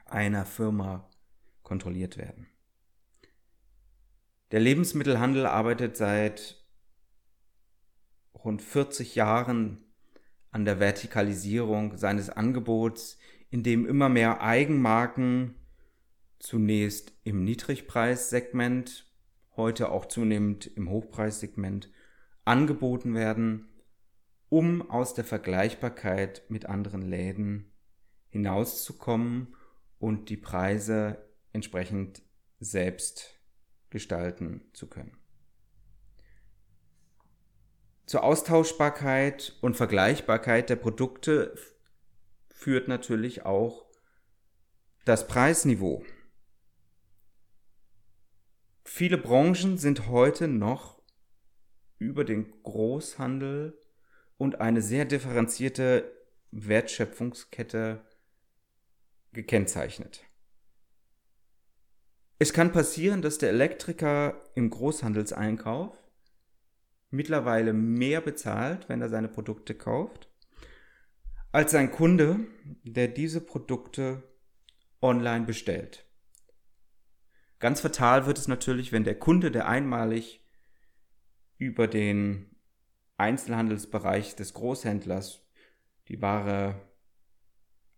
einer 0.05 0.45
Firma 0.45 1.09
kontrolliert 1.63 2.17
werden. 2.17 2.47
Der 4.51 4.59
Lebensmittelhandel 4.59 5.47
arbeitet 5.47 5.97
seit 5.97 6.62
rund 8.35 8.61
40 8.61 9.15
Jahren 9.15 9.83
an 10.51 10.65
der 10.65 10.79
Vertikalisierung 10.79 11.97
seines 11.97 12.29
Angebots, 12.29 13.17
in 13.49 13.63
dem 13.63 13.85
immer 13.85 14.09
mehr 14.09 14.41
Eigenmarken 14.41 15.55
zunächst 16.39 17.13
im 17.23 17.43
Niedrigpreissegment, 17.43 19.11
heute 19.55 19.89
auch 19.89 20.05
zunehmend 20.05 20.67
im 20.67 20.89
Hochpreissegment 20.89 21.89
angeboten 22.45 23.13
werden, 23.15 23.69
um 24.49 24.89
aus 24.89 25.13
der 25.13 25.23
Vergleichbarkeit 25.23 26.43
mit 26.49 26.65
anderen 26.65 27.01
Läden 27.01 27.71
hinauszukommen 28.29 29.55
und 29.99 30.29
die 30.29 30.37
Preise 30.37 31.29
entsprechend 31.53 32.23
selbst 32.59 33.39
gestalten 33.89 34.61
zu 34.73 34.87
können. 34.87 35.22
Zur 38.05 38.23
Austauschbarkeit 38.23 39.57
und 39.61 39.77
Vergleichbarkeit 39.77 40.69
der 40.69 40.75
Produkte 40.75 41.55
führt 42.49 42.87
natürlich 42.87 43.45
auch 43.45 43.85
das 45.05 45.27
Preisniveau. 45.27 46.03
Viele 48.83 49.17
Branchen 49.17 49.77
sind 49.77 50.07
heute 50.07 50.47
noch 50.47 51.01
über 51.97 52.25
den 52.25 52.61
Großhandel 52.63 53.79
und 54.37 54.59
eine 54.61 54.81
sehr 54.81 55.05
differenzierte 55.05 56.11
Wertschöpfungskette 56.51 58.05
gekennzeichnet. 59.31 60.23
Es 62.39 62.51
kann 62.51 62.71
passieren, 62.73 63.21
dass 63.21 63.37
der 63.37 63.49
Elektriker 63.49 64.43
im 64.53 64.69
Großhandelseinkauf 64.69 66.02
mittlerweile 67.13 67.73
mehr 67.73 68.21
bezahlt, 68.21 68.89
wenn 68.89 69.01
er 69.01 69.09
seine 69.09 69.29
Produkte 69.29 69.75
kauft, 69.75 70.29
als 71.51 71.71
sein 71.71 71.91
Kunde, 71.91 72.39
der 72.83 73.07
diese 73.07 73.39
Produkte 73.39 74.23
online 75.01 75.45
bestellt. 75.45 76.05
Ganz 77.59 77.81
fatal 77.81 78.25
wird 78.25 78.39
es 78.39 78.47
natürlich, 78.47 78.91
wenn 78.91 79.03
der 79.03 79.17
Kunde, 79.17 79.51
der 79.51 79.67
einmalig 79.67 80.43
über 81.57 81.87
den 81.87 82.57
Einzelhandelsbereich 83.17 84.35
des 84.35 84.53
Großhändlers 84.53 85.47
die 86.07 86.21
Ware 86.21 86.81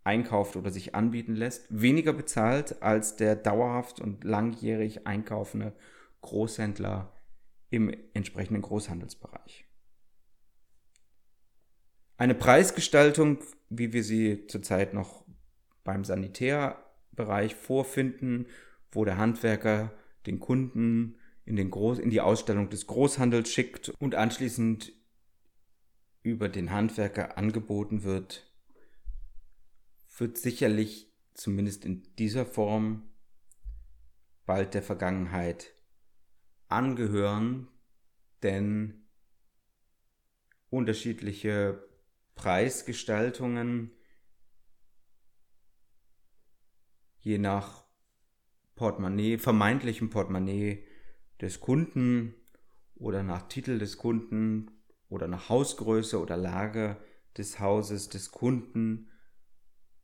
einkauft 0.03 0.55
oder 0.55 0.69
sich 0.69 0.93
anbieten 0.93 1.35
lässt, 1.35 1.65
weniger 1.69 2.13
bezahlt 2.13 2.83
als 2.83 3.15
der 3.15 3.35
dauerhaft 3.35 3.99
und 3.99 4.23
langjährig 4.23 5.07
einkaufende 5.07 5.73
Großhändler 6.21 7.14
im 7.69 7.95
entsprechenden 8.13 8.61
Großhandelsbereich. 8.61 9.65
Eine 12.17 12.35
Preisgestaltung, 12.35 13.39
wie 13.69 13.91
wir 13.91 14.03
sie 14.03 14.47
zurzeit 14.47 14.93
noch 14.93 15.25
beim 15.83 16.05
Sanitärbereich 16.05 17.55
vorfinden, 17.55 18.47
wo 18.91 19.03
der 19.03 19.17
Handwerker 19.17 19.93
den 20.25 20.39
Kunden 20.39 21.17
in, 21.43 21.55
den 21.55 21.69
Groß 21.69 21.99
in 21.99 22.09
die 22.09 22.21
Ausstellung 22.21 22.69
des 22.69 22.87
Großhandels 22.87 23.51
schickt 23.51 23.89
und 23.99 24.15
anschließend 24.15 24.93
über 26.23 26.49
den 26.49 26.71
Handwerker 26.71 27.37
angeboten 27.37 28.03
wird, 28.03 28.51
wird 30.17 30.37
sicherlich 30.37 31.13
zumindest 31.33 31.85
in 31.85 32.03
dieser 32.17 32.45
Form 32.45 33.09
bald 34.45 34.73
der 34.73 34.81
Vergangenheit 34.81 35.74
angehören, 36.67 37.67
denn 38.43 39.05
unterschiedliche 40.69 41.87
Preisgestaltungen 42.35 43.91
je 47.19 47.37
nach 47.37 47.85
Portemonnaie, 48.75 49.37
vermeintlichem 49.37 50.09
Portemonnaie 50.09 50.85
des 51.41 51.59
Kunden 51.59 52.35
oder 52.95 53.23
nach 53.23 53.47
Titel 53.47 53.79
des 53.79 53.97
Kunden 53.97 54.71
oder 55.09 55.27
nach 55.27 55.49
Hausgröße 55.49 56.19
oder 56.19 56.37
Lage 56.37 56.97
des 57.37 57.59
Hauses 57.59 58.09
des 58.09 58.31
Kunden 58.31 59.09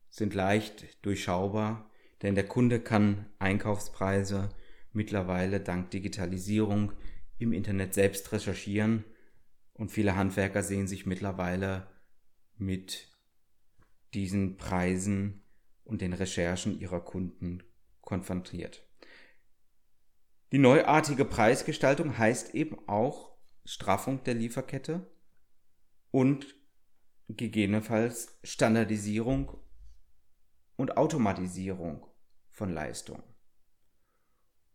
sind 0.08 0.34
leicht 0.34 1.04
durchschaubar, 1.04 1.90
denn 2.22 2.34
der 2.34 2.46
Kunde 2.46 2.80
kann 2.80 3.26
Einkaufspreise 3.38 4.50
mittlerweile 4.92 5.60
dank 5.60 5.90
Digitalisierung 5.90 6.92
im 7.38 7.52
Internet 7.52 7.94
selbst 7.94 8.32
recherchieren 8.32 9.04
und 9.74 9.90
viele 9.90 10.16
Handwerker 10.16 10.62
sehen 10.62 10.86
sich 10.86 11.06
mittlerweile 11.06 11.88
mit 12.56 13.08
diesen 14.14 14.56
Preisen 14.56 15.42
und 15.84 16.00
den 16.00 16.12
Recherchen 16.12 16.78
ihrer 16.78 17.00
Kunden 17.00 17.62
konfrontiert. 18.00 18.86
Die 20.52 20.58
neuartige 20.58 21.24
Preisgestaltung 21.24 22.18
heißt 22.18 22.54
eben 22.54 22.76
auch 22.86 23.34
Straffung 23.64 24.22
der 24.24 24.34
Lieferkette 24.34 25.10
und 26.10 26.54
gegebenenfalls 27.28 28.38
Standardisierung 28.42 29.58
und 30.76 30.96
Automatisierung 30.96 32.06
von 32.50 32.70
Leistung. 32.70 33.22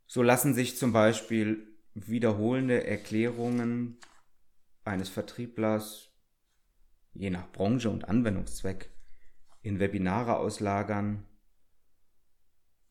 So 0.08 0.24
lassen 0.24 0.54
sich 0.54 0.78
zum 0.78 0.93
Beispiel 0.93 1.67
wiederholende 1.93 2.86
Erklärungen 2.86 3.98
eines 4.84 5.10
Vertrieblers 5.10 6.12
je 7.13 7.30
nach 7.30 7.52
Branche 7.52 7.89
und 7.89 8.08
Anwendungszweck 8.08 8.91
in 9.62 9.80
Webinare 9.80 10.38
auslagern. 10.38 11.26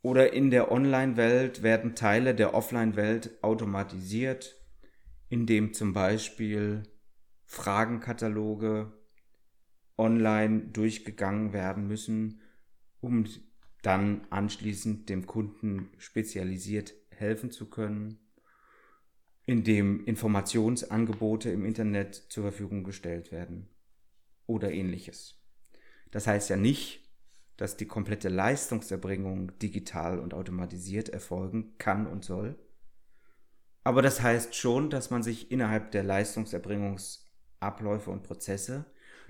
Oder 0.02 0.32
in 0.32 0.50
der 0.50 0.70
Online-Welt 0.70 1.62
werden 1.62 1.94
Teile 1.94 2.34
der 2.34 2.54
Offline-Welt 2.54 3.42
automatisiert, 3.42 4.54
indem 5.28 5.74
zum 5.74 5.92
Beispiel 5.92 6.82
Fragenkataloge 7.44 8.92
online 9.96 10.68
durchgegangen 10.68 11.52
werden 11.52 11.86
müssen 11.86 12.40
um 13.00 13.24
dann 13.82 14.26
anschließend 14.30 15.08
dem 15.08 15.26
Kunden 15.26 15.90
spezialisiert 15.98 16.94
helfen 17.18 17.50
zu 17.50 17.68
können, 17.68 18.18
indem 19.46 20.04
Informationsangebote 20.04 21.50
im 21.50 21.64
Internet 21.64 22.14
zur 22.14 22.44
Verfügung 22.44 22.84
gestellt 22.84 23.32
werden 23.32 23.68
oder 24.46 24.72
ähnliches. 24.72 25.40
Das 26.10 26.26
heißt 26.26 26.50
ja 26.50 26.56
nicht, 26.56 27.06
dass 27.56 27.76
die 27.76 27.86
komplette 27.86 28.28
Leistungserbringung 28.28 29.58
digital 29.58 30.18
und 30.18 30.34
automatisiert 30.34 31.08
erfolgen 31.08 31.74
kann 31.78 32.06
und 32.06 32.24
soll. 32.24 32.58
Aber 33.82 34.02
das 34.02 34.20
heißt 34.20 34.54
schon, 34.54 34.90
dass 34.90 35.10
man 35.10 35.22
sich 35.22 35.50
innerhalb 35.50 35.92
der 35.92 36.02
Leistungserbringungsabläufe 36.02 38.10
und 38.10 38.24
Prozesse 38.24 38.84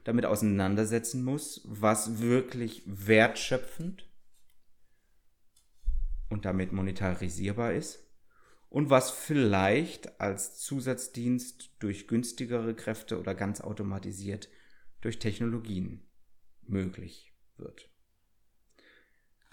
damit 0.05 0.25
auseinandersetzen 0.25 1.25
muss, 1.25 1.63
was 1.65 2.21
wirklich 2.21 2.83
wertschöpfend 2.87 4.09
und 6.29 6.45
damit 6.45 6.73
monetarisierbar 6.73 7.73
ist 7.73 8.07
und 8.69 8.91
was 8.91 9.11
vielleicht 9.11 10.21
als 10.21 10.59
Zusatzdienst 10.59 11.71
durch 11.79 12.09
günstigere 12.09 12.75
Kräfte 12.75 13.19
oder 13.19 13.35
ganz 13.35 13.61
automatisiert 13.61 14.49
durch 15.01 15.19
Technologien 15.19 16.07
möglich 16.63 17.33
wird. 17.57 17.89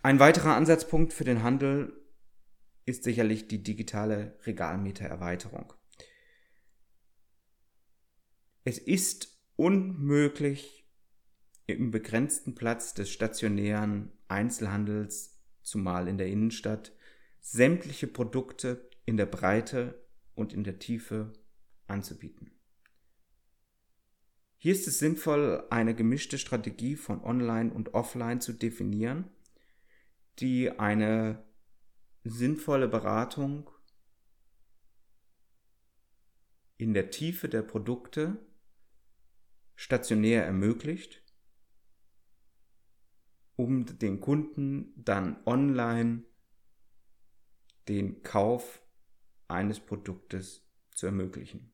Ein 0.01 0.19
weiterer 0.19 0.55
Ansatzpunkt 0.55 1.13
für 1.13 1.23
den 1.23 1.43
Handel 1.43 1.93
ist 2.85 3.03
sicherlich 3.03 3.47
die 3.47 3.63
digitale 3.63 4.37
Regalmetererweiterung. 4.45 5.73
Es 8.65 8.77
ist 8.77 9.39
unmöglich, 9.55 10.85
im 11.65 11.91
begrenzten 11.91 12.55
Platz 12.55 12.93
des 12.93 13.09
stationären 13.09 14.11
Einzelhandels, 14.27 15.32
zumal 15.63 16.07
in 16.07 16.17
der 16.17 16.27
Innenstadt, 16.27 16.93
sämtliche 17.39 18.07
Produkte 18.07 18.89
in 19.05 19.17
der 19.17 19.25
Breite 19.25 20.05
und 20.35 20.53
in 20.53 20.63
der 20.63 20.79
Tiefe 20.79 21.33
anzubieten. 21.87 22.51
Hier 24.57 24.71
ist 24.71 24.87
es 24.87 24.99
sinnvoll, 24.99 25.65
eine 25.69 25.93
gemischte 25.93 26.37
Strategie 26.37 26.95
von 26.95 27.21
Online 27.23 27.73
und 27.73 27.93
Offline 27.93 28.39
zu 28.39 28.53
definieren, 28.53 29.29
die 30.39 30.71
eine 30.79 31.43
sinnvolle 32.23 32.87
Beratung 32.87 33.69
in 36.77 36.93
der 36.93 37.09
Tiefe 37.09 37.49
der 37.49 37.61
Produkte 37.61 38.37
stationär 39.75 40.45
ermöglicht, 40.45 41.22
um 43.55 43.85
den 43.99 44.19
Kunden 44.19 44.93
dann 44.95 45.37
online 45.45 46.23
den 47.87 48.23
Kauf 48.23 48.81
eines 49.47 49.79
Produktes 49.79 50.65
zu 50.91 51.05
ermöglichen. 51.05 51.71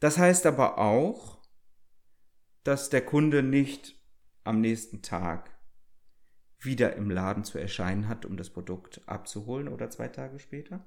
Das 0.00 0.18
heißt 0.18 0.46
aber 0.46 0.78
auch, 0.78 1.40
dass 2.64 2.90
der 2.90 3.04
Kunde 3.04 3.42
nicht 3.42 3.98
am 4.44 4.60
nächsten 4.60 5.02
Tag 5.02 5.50
wieder 6.58 6.96
im 6.96 7.10
Laden 7.10 7.44
zu 7.44 7.58
erscheinen 7.58 8.08
hat, 8.08 8.26
um 8.26 8.36
das 8.36 8.50
Produkt 8.50 9.00
abzuholen 9.06 9.68
oder 9.68 9.88
zwei 9.90 10.08
Tage 10.08 10.38
später, 10.38 10.84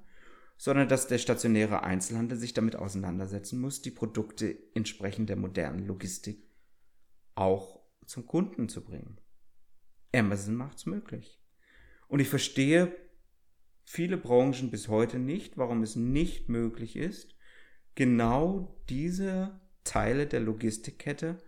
sondern 0.56 0.88
dass 0.88 1.08
der 1.08 1.18
stationäre 1.18 1.82
Einzelhandel 1.82 2.38
sich 2.38 2.54
damit 2.54 2.76
auseinandersetzen 2.76 3.60
muss, 3.60 3.82
die 3.82 3.90
Produkte 3.90 4.56
entsprechend 4.74 5.28
der 5.28 5.36
modernen 5.36 5.86
Logistik 5.86 6.46
auch 7.34 7.80
zum 8.06 8.26
Kunden 8.26 8.68
zu 8.68 8.84
bringen. 8.84 9.18
Amazon 10.14 10.54
macht 10.54 10.78
es 10.78 10.86
möglich. 10.86 11.40
Und 12.08 12.20
ich 12.20 12.28
verstehe 12.28 12.94
viele 13.84 14.16
Branchen 14.16 14.70
bis 14.70 14.88
heute 14.88 15.18
nicht, 15.18 15.56
warum 15.56 15.82
es 15.82 15.96
nicht 15.96 16.48
möglich 16.48 16.96
ist, 16.96 17.34
genau 17.94 18.80
diese 18.88 19.60
Teile 19.84 20.26
der 20.26 20.40
Logistikkette 20.40 21.38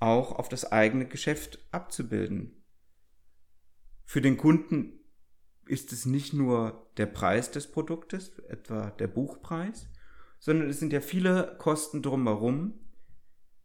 auch 0.00 0.32
auf 0.32 0.48
das 0.48 0.70
eigene 0.70 1.06
Geschäft 1.06 1.58
abzubilden. 1.70 2.62
Für 4.04 4.20
den 4.20 4.36
Kunden 4.36 5.00
ist 5.66 5.92
es 5.92 6.04
nicht 6.04 6.34
nur 6.34 6.90
der 6.96 7.06
Preis 7.06 7.50
des 7.50 7.70
Produktes, 7.70 8.38
etwa 8.48 8.90
der 8.90 9.08
Buchpreis, 9.08 9.88
sondern 10.38 10.68
es 10.68 10.78
sind 10.78 10.92
ja 10.92 11.00
viele 11.00 11.56
Kosten 11.58 12.02
drumherum, 12.02 12.83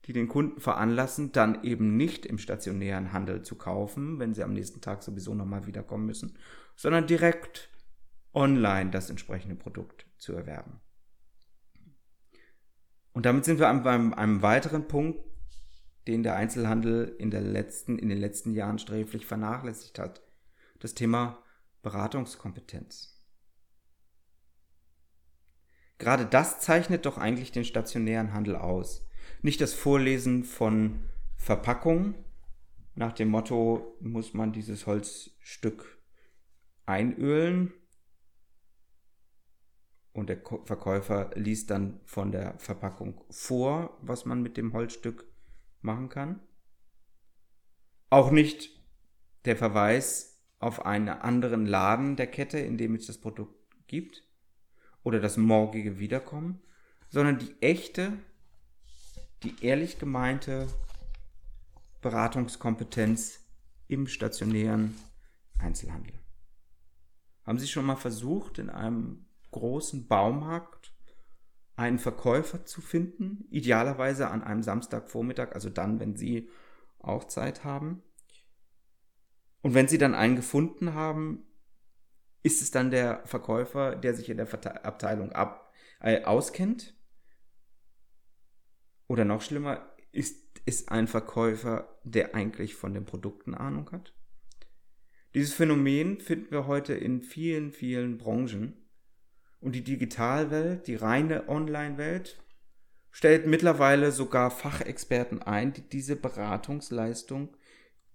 die 0.05 0.13
den 0.13 0.27
Kunden 0.27 0.59
veranlassen, 0.59 1.31
dann 1.31 1.63
eben 1.63 1.97
nicht 1.97 2.25
im 2.25 2.37
stationären 2.37 3.13
Handel 3.13 3.43
zu 3.43 3.55
kaufen, 3.55 4.19
wenn 4.19 4.33
sie 4.33 4.43
am 4.43 4.53
nächsten 4.53 4.81
Tag 4.81 5.03
sowieso 5.03 5.35
nochmal 5.35 5.67
wiederkommen 5.67 6.05
müssen, 6.05 6.37
sondern 6.75 7.07
direkt 7.07 7.69
online 8.33 8.91
das 8.91 9.09
entsprechende 9.09 9.55
Produkt 9.55 10.07
zu 10.17 10.33
erwerben. 10.33 10.79
Und 13.11 13.25
damit 13.25 13.45
sind 13.45 13.59
wir 13.59 13.67
an 13.67 13.85
einem, 13.85 14.13
einem 14.13 14.41
weiteren 14.41 14.87
Punkt, 14.87 15.19
den 16.07 16.23
der 16.23 16.35
Einzelhandel 16.35 17.15
in, 17.19 17.31
der 17.31 17.41
letzten, 17.41 17.99
in 17.99 18.09
den 18.09 18.17
letzten 18.17 18.53
Jahren 18.53 18.79
sträflich 18.79 19.25
vernachlässigt 19.25 19.99
hat. 19.99 20.21
Das 20.79 20.93
Thema 20.93 21.43
Beratungskompetenz. 21.81 23.19
Gerade 25.97 26.25
das 26.25 26.61
zeichnet 26.61 27.05
doch 27.05 27.17
eigentlich 27.17 27.51
den 27.51 27.65
stationären 27.65 28.33
Handel 28.33 28.55
aus. 28.55 29.05
Nicht 29.41 29.61
das 29.61 29.73
Vorlesen 29.73 30.43
von 30.43 30.99
Verpackungen 31.37 32.15
nach 32.95 33.13
dem 33.13 33.29
Motto, 33.29 33.97
muss 34.01 34.33
man 34.33 34.51
dieses 34.51 34.85
Holzstück 34.85 35.97
einölen 36.85 37.73
und 40.11 40.27
der 40.27 40.41
Verkäufer 40.65 41.31
liest 41.35 41.69
dann 41.69 42.01
von 42.03 42.31
der 42.31 42.59
Verpackung 42.59 43.23
vor, 43.29 43.97
was 44.01 44.25
man 44.25 44.41
mit 44.41 44.57
dem 44.57 44.73
Holzstück 44.73 45.25
machen 45.81 46.09
kann. 46.09 46.41
Auch 48.09 48.31
nicht 48.31 48.71
der 49.45 49.55
Verweis 49.55 50.43
auf 50.59 50.85
einen 50.85 51.07
anderen 51.07 51.65
Laden 51.65 52.17
der 52.17 52.27
Kette, 52.27 52.59
in 52.59 52.77
dem 52.77 52.95
es 52.95 53.05
das 53.07 53.19
Produkt 53.19 53.55
gibt, 53.87 54.23
oder 55.03 55.21
das 55.21 55.37
morgige 55.37 55.99
Wiederkommen, 55.99 56.61
sondern 57.09 57.39
die 57.39 57.55
echte, 57.61 58.17
die 59.43 59.55
ehrlich 59.63 59.99
gemeinte 59.99 60.67
Beratungskompetenz 62.01 63.39
im 63.87 64.07
stationären 64.07 64.95
Einzelhandel. 65.57 66.13
Haben 67.45 67.59
Sie 67.59 67.67
schon 67.67 67.85
mal 67.85 67.95
versucht, 67.95 68.59
in 68.59 68.69
einem 68.69 69.25
großen 69.51 70.07
Baumarkt 70.07 70.93
einen 71.75 71.99
Verkäufer 71.99 72.65
zu 72.65 72.81
finden, 72.81 73.45
idealerweise 73.49 74.29
an 74.29 74.43
einem 74.43 74.63
Samstagvormittag, 74.63 75.53
also 75.53 75.69
dann, 75.69 75.99
wenn 75.99 76.15
Sie 76.15 76.49
auch 76.99 77.23
Zeit 77.23 77.63
haben? 77.63 78.03
Und 79.61 79.73
wenn 79.73 79.87
sie 79.87 79.97
dann 79.97 80.15
einen 80.15 80.35
gefunden 80.35 80.93
haben, 80.93 81.45
ist 82.43 82.61
es 82.61 82.71
dann 82.71 82.91
der 82.91 83.25
Verkäufer, 83.25 83.95
der 83.95 84.13
sich 84.13 84.29
in 84.29 84.37
der 84.37 84.47
Abteilung 84.85 85.31
ab, 85.33 85.73
äh, 85.99 86.23
auskennt? 86.23 86.95
Oder 89.09 89.25
noch 89.25 89.41
schlimmer, 89.41 89.89
ist 90.11 90.61
es 90.65 90.87
ein 90.87 91.07
Verkäufer, 91.07 91.99
der 92.03 92.35
eigentlich 92.35 92.75
von 92.75 92.93
den 92.93 93.05
Produkten 93.05 93.55
Ahnung 93.55 93.91
hat? 93.91 94.13
Dieses 95.33 95.53
Phänomen 95.53 96.19
finden 96.19 96.51
wir 96.51 96.67
heute 96.67 96.93
in 96.93 97.23
vielen, 97.23 97.71
vielen 97.71 98.19
Branchen. 98.19 98.77
Und 99.59 99.73
die 99.73 99.83
Digitalwelt, 99.83 100.85
die 100.87 100.95
reine 100.95 101.49
Online-Welt, 101.49 102.41
stellt 103.09 103.47
mittlerweile 103.47 104.11
sogar 104.11 104.51
Fachexperten 104.51 105.41
ein, 105.41 105.73
die 105.73 105.81
diese 105.81 106.15
Beratungsleistung 106.15 107.57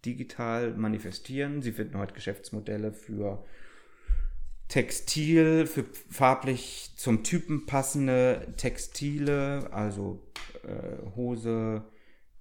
digital 0.07 0.75
manifestieren. 0.75 1.61
Sie 1.61 1.73
finden 1.73 1.99
heute 1.99 2.15
Geschäftsmodelle 2.15 2.93
für 2.93 3.45
Textil, 4.75 5.69
für 5.69 5.85
farblich 6.11 6.91
zum 6.97 7.23
Typen 7.23 7.65
passende 7.65 8.55
Textile, 8.57 9.73
also 9.73 10.27
äh, 10.65 11.15
Hose, 11.15 11.85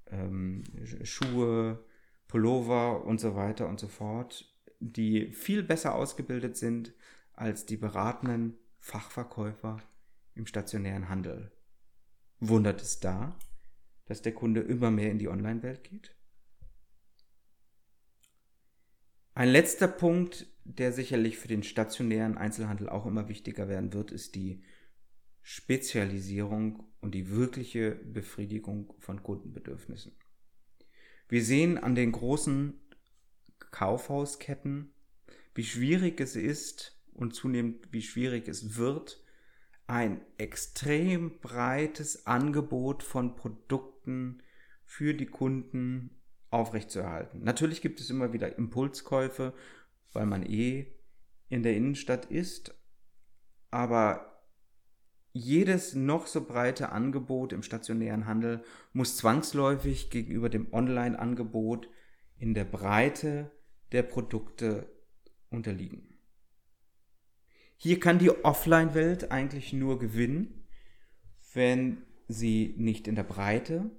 ähm, 0.09 0.63
Schuhe, 1.03 1.85
Pullover 2.27 3.05
und 3.05 3.19
so 3.19 3.35
weiter 3.35 3.69
und 3.69 3.79
so 3.79 3.87
fort, 3.87 4.51
die 4.79 5.31
viel 5.31 5.61
besser 5.61 5.93
ausgebildet 5.93 6.57
sind 6.57 6.95
als 7.33 7.67
die 7.67 7.77
beratenden 7.77 8.57
Fachverkäufer 8.79 9.77
im 10.33 10.47
stationären 10.47 11.09
Handel. 11.09 11.51
Wundert 12.39 12.81
es 12.81 12.99
da, 12.99 13.37
dass 14.05 14.23
der 14.23 14.33
Kunde 14.33 14.61
immer 14.61 14.89
mehr 14.89 15.11
in 15.11 15.19
die 15.19 15.29
Online-Welt 15.29 15.83
geht? 15.83 16.15
Ein 19.35 19.49
letzter 19.49 19.87
Punkt, 19.87 20.47
der 20.65 20.91
sicherlich 20.91 21.37
für 21.37 21.47
den 21.47 21.63
stationären 21.63 22.37
Einzelhandel 22.37 22.89
auch 22.89 23.05
immer 23.05 23.27
wichtiger 23.27 23.67
werden 23.67 23.93
wird, 23.93 24.11
ist 24.11 24.35
die 24.35 24.63
Spezialisierung 25.41 26.83
und 27.01 27.13
die 27.13 27.29
wirkliche 27.29 27.91
Befriedigung 27.91 28.93
von 28.99 29.21
Kundenbedürfnissen. 29.21 30.13
Wir 31.27 31.43
sehen 31.43 31.77
an 31.77 31.95
den 31.95 32.13
großen 32.13 32.79
Kaufhausketten, 33.71 34.93
wie 35.53 35.63
schwierig 35.63 36.21
es 36.21 36.35
ist 36.35 37.03
und 37.13 37.35
zunehmend 37.35 37.91
wie 37.91 38.01
schwierig 38.01 38.47
es 38.47 38.77
wird, 38.77 39.21
ein 39.85 40.21
extrem 40.37 41.39
breites 41.39 42.25
Angebot 42.25 43.03
von 43.03 43.35
Produkten 43.35 44.41
für 44.85 45.13
die 45.13 45.25
Kunden 45.25 46.21
aufrechtzuerhalten. 46.49 47.43
Natürlich 47.43 47.81
gibt 47.81 47.99
es 47.99 48.09
immer 48.09 48.31
wieder 48.31 48.57
Impulskäufe, 48.57 49.53
weil 50.13 50.25
man 50.25 50.43
eh 50.43 50.87
in 51.49 51.63
der 51.63 51.75
Innenstadt 51.75 52.25
ist, 52.25 52.75
aber 53.69 54.33
jedes 55.33 55.95
noch 55.95 56.27
so 56.27 56.45
breite 56.45 56.91
Angebot 56.91 57.53
im 57.53 57.63
stationären 57.63 58.27
Handel 58.27 58.63
muss 58.93 59.17
zwangsläufig 59.17 60.11
gegenüber 60.11 60.49
dem 60.49 60.71
Online-Angebot 60.71 61.89
in 62.37 62.53
der 62.53 62.65
Breite 62.65 63.51
der 63.91 64.03
Produkte 64.03 64.91
unterliegen. 65.49 66.19
Hier 67.77 67.99
kann 67.99 68.19
die 68.19 68.29
Offline-Welt 68.29 69.31
eigentlich 69.31 69.73
nur 69.73 69.99
gewinnen, 69.99 70.65
wenn 71.53 72.05
sie 72.27 72.75
nicht 72.77 73.07
in 73.07 73.15
der 73.15 73.23
Breite, 73.23 73.89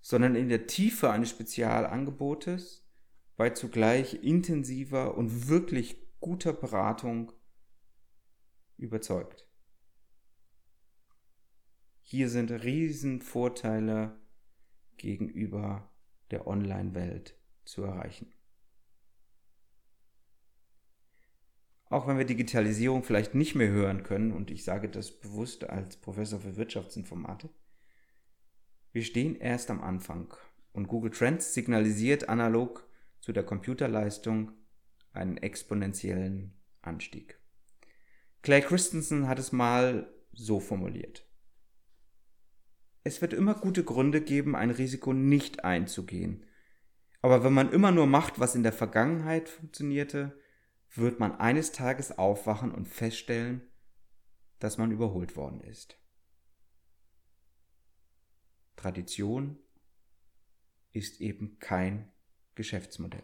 sondern 0.00 0.36
in 0.36 0.48
der 0.48 0.66
Tiefe 0.66 1.10
eines 1.10 1.30
Spezialangebotes 1.30 2.85
bei 3.36 3.50
zugleich 3.50 4.22
intensiver 4.22 5.16
und 5.16 5.48
wirklich 5.48 5.96
guter 6.20 6.52
Beratung 6.52 7.32
überzeugt. 8.78 9.46
Hier 12.02 12.28
sind 12.28 12.50
Riesenvorteile 12.50 14.18
gegenüber 14.96 15.90
der 16.30 16.46
Online-Welt 16.46 17.36
zu 17.64 17.82
erreichen. 17.82 18.32
Auch 21.88 22.06
wenn 22.06 22.18
wir 22.18 22.24
Digitalisierung 22.24 23.04
vielleicht 23.04 23.34
nicht 23.34 23.54
mehr 23.54 23.68
hören 23.68 24.02
können, 24.02 24.32
und 24.32 24.50
ich 24.50 24.64
sage 24.64 24.88
das 24.88 25.20
bewusst 25.20 25.64
als 25.64 25.96
Professor 25.96 26.40
für 26.40 26.56
Wirtschaftsinformatik, 26.56 27.50
wir 28.92 29.02
stehen 29.02 29.36
erst 29.36 29.70
am 29.70 29.82
Anfang 29.82 30.34
und 30.72 30.88
Google 30.88 31.10
Trends 31.10 31.54
signalisiert 31.54 32.28
analog 32.28 32.88
zu 33.26 33.32
der 33.32 33.42
Computerleistung 33.42 34.52
einen 35.12 35.36
exponentiellen 35.36 36.56
Anstieg. 36.80 37.40
Clay 38.42 38.60
Christensen 38.60 39.26
hat 39.26 39.40
es 39.40 39.50
mal 39.50 40.14
so 40.32 40.60
formuliert. 40.60 41.28
Es 43.02 43.20
wird 43.20 43.32
immer 43.32 43.54
gute 43.54 43.82
Gründe 43.82 44.20
geben, 44.20 44.54
ein 44.54 44.70
Risiko 44.70 45.12
nicht 45.12 45.64
einzugehen. 45.64 46.46
Aber 47.20 47.42
wenn 47.42 47.52
man 47.52 47.72
immer 47.72 47.90
nur 47.90 48.06
macht, 48.06 48.38
was 48.38 48.54
in 48.54 48.62
der 48.62 48.72
Vergangenheit 48.72 49.48
funktionierte, 49.48 50.38
wird 50.94 51.18
man 51.18 51.32
eines 51.32 51.72
Tages 51.72 52.16
aufwachen 52.16 52.70
und 52.70 52.86
feststellen, 52.86 53.60
dass 54.60 54.78
man 54.78 54.92
überholt 54.92 55.34
worden 55.34 55.62
ist. 55.62 55.98
Tradition 58.76 59.58
ist 60.92 61.20
eben 61.20 61.58
kein 61.58 62.12
Geschäftsmodell. 62.56 63.22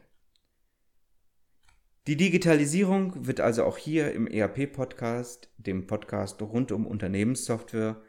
Die 2.07 2.16
Digitalisierung 2.16 3.27
wird 3.27 3.40
also 3.40 3.64
auch 3.64 3.79
hier 3.79 4.12
im 4.12 4.29
ERP-Podcast, 4.29 5.51
dem 5.57 5.88
Podcast 5.88 6.40
rund 6.40 6.71
um 6.71 6.87
Unternehmenssoftware, 6.87 8.01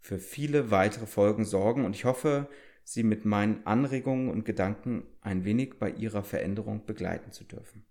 für 0.00 0.20
viele 0.20 0.70
weitere 0.70 1.06
Folgen 1.06 1.44
sorgen 1.44 1.84
und 1.84 1.96
ich 1.96 2.04
hoffe, 2.04 2.48
Sie 2.84 3.02
mit 3.02 3.24
meinen 3.24 3.66
Anregungen 3.66 4.30
und 4.30 4.44
Gedanken 4.44 5.02
ein 5.20 5.44
wenig 5.44 5.80
bei 5.80 5.90
Ihrer 5.90 6.22
Veränderung 6.22 6.86
begleiten 6.86 7.32
zu 7.32 7.42
dürfen 7.42 7.84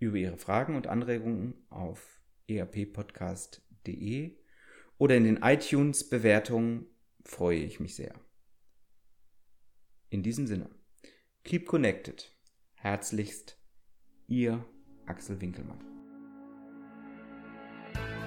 über 0.00 0.16
Ihre 0.16 0.38
Fragen 0.38 0.74
und 0.74 0.86
Anregungen 0.88 1.54
auf 1.68 2.20
erppodcast.de 2.48 4.36
oder 4.98 5.16
in 5.16 5.24
den 5.24 5.36
iTunes-Bewertungen 5.42 6.86
freue 7.24 7.58
ich 7.58 7.78
mich 7.78 7.94
sehr. 7.94 8.18
In 10.08 10.22
diesem 10.22 10.46
Sinne, 10.46 10.68
keep 11.44 11.66
connected. 11.66 12.30
Herzlichst, 12.74 13.56
Ihr 14.26 14.64
Axel 15.06 15.40
Winkelmann. 15.40 15.80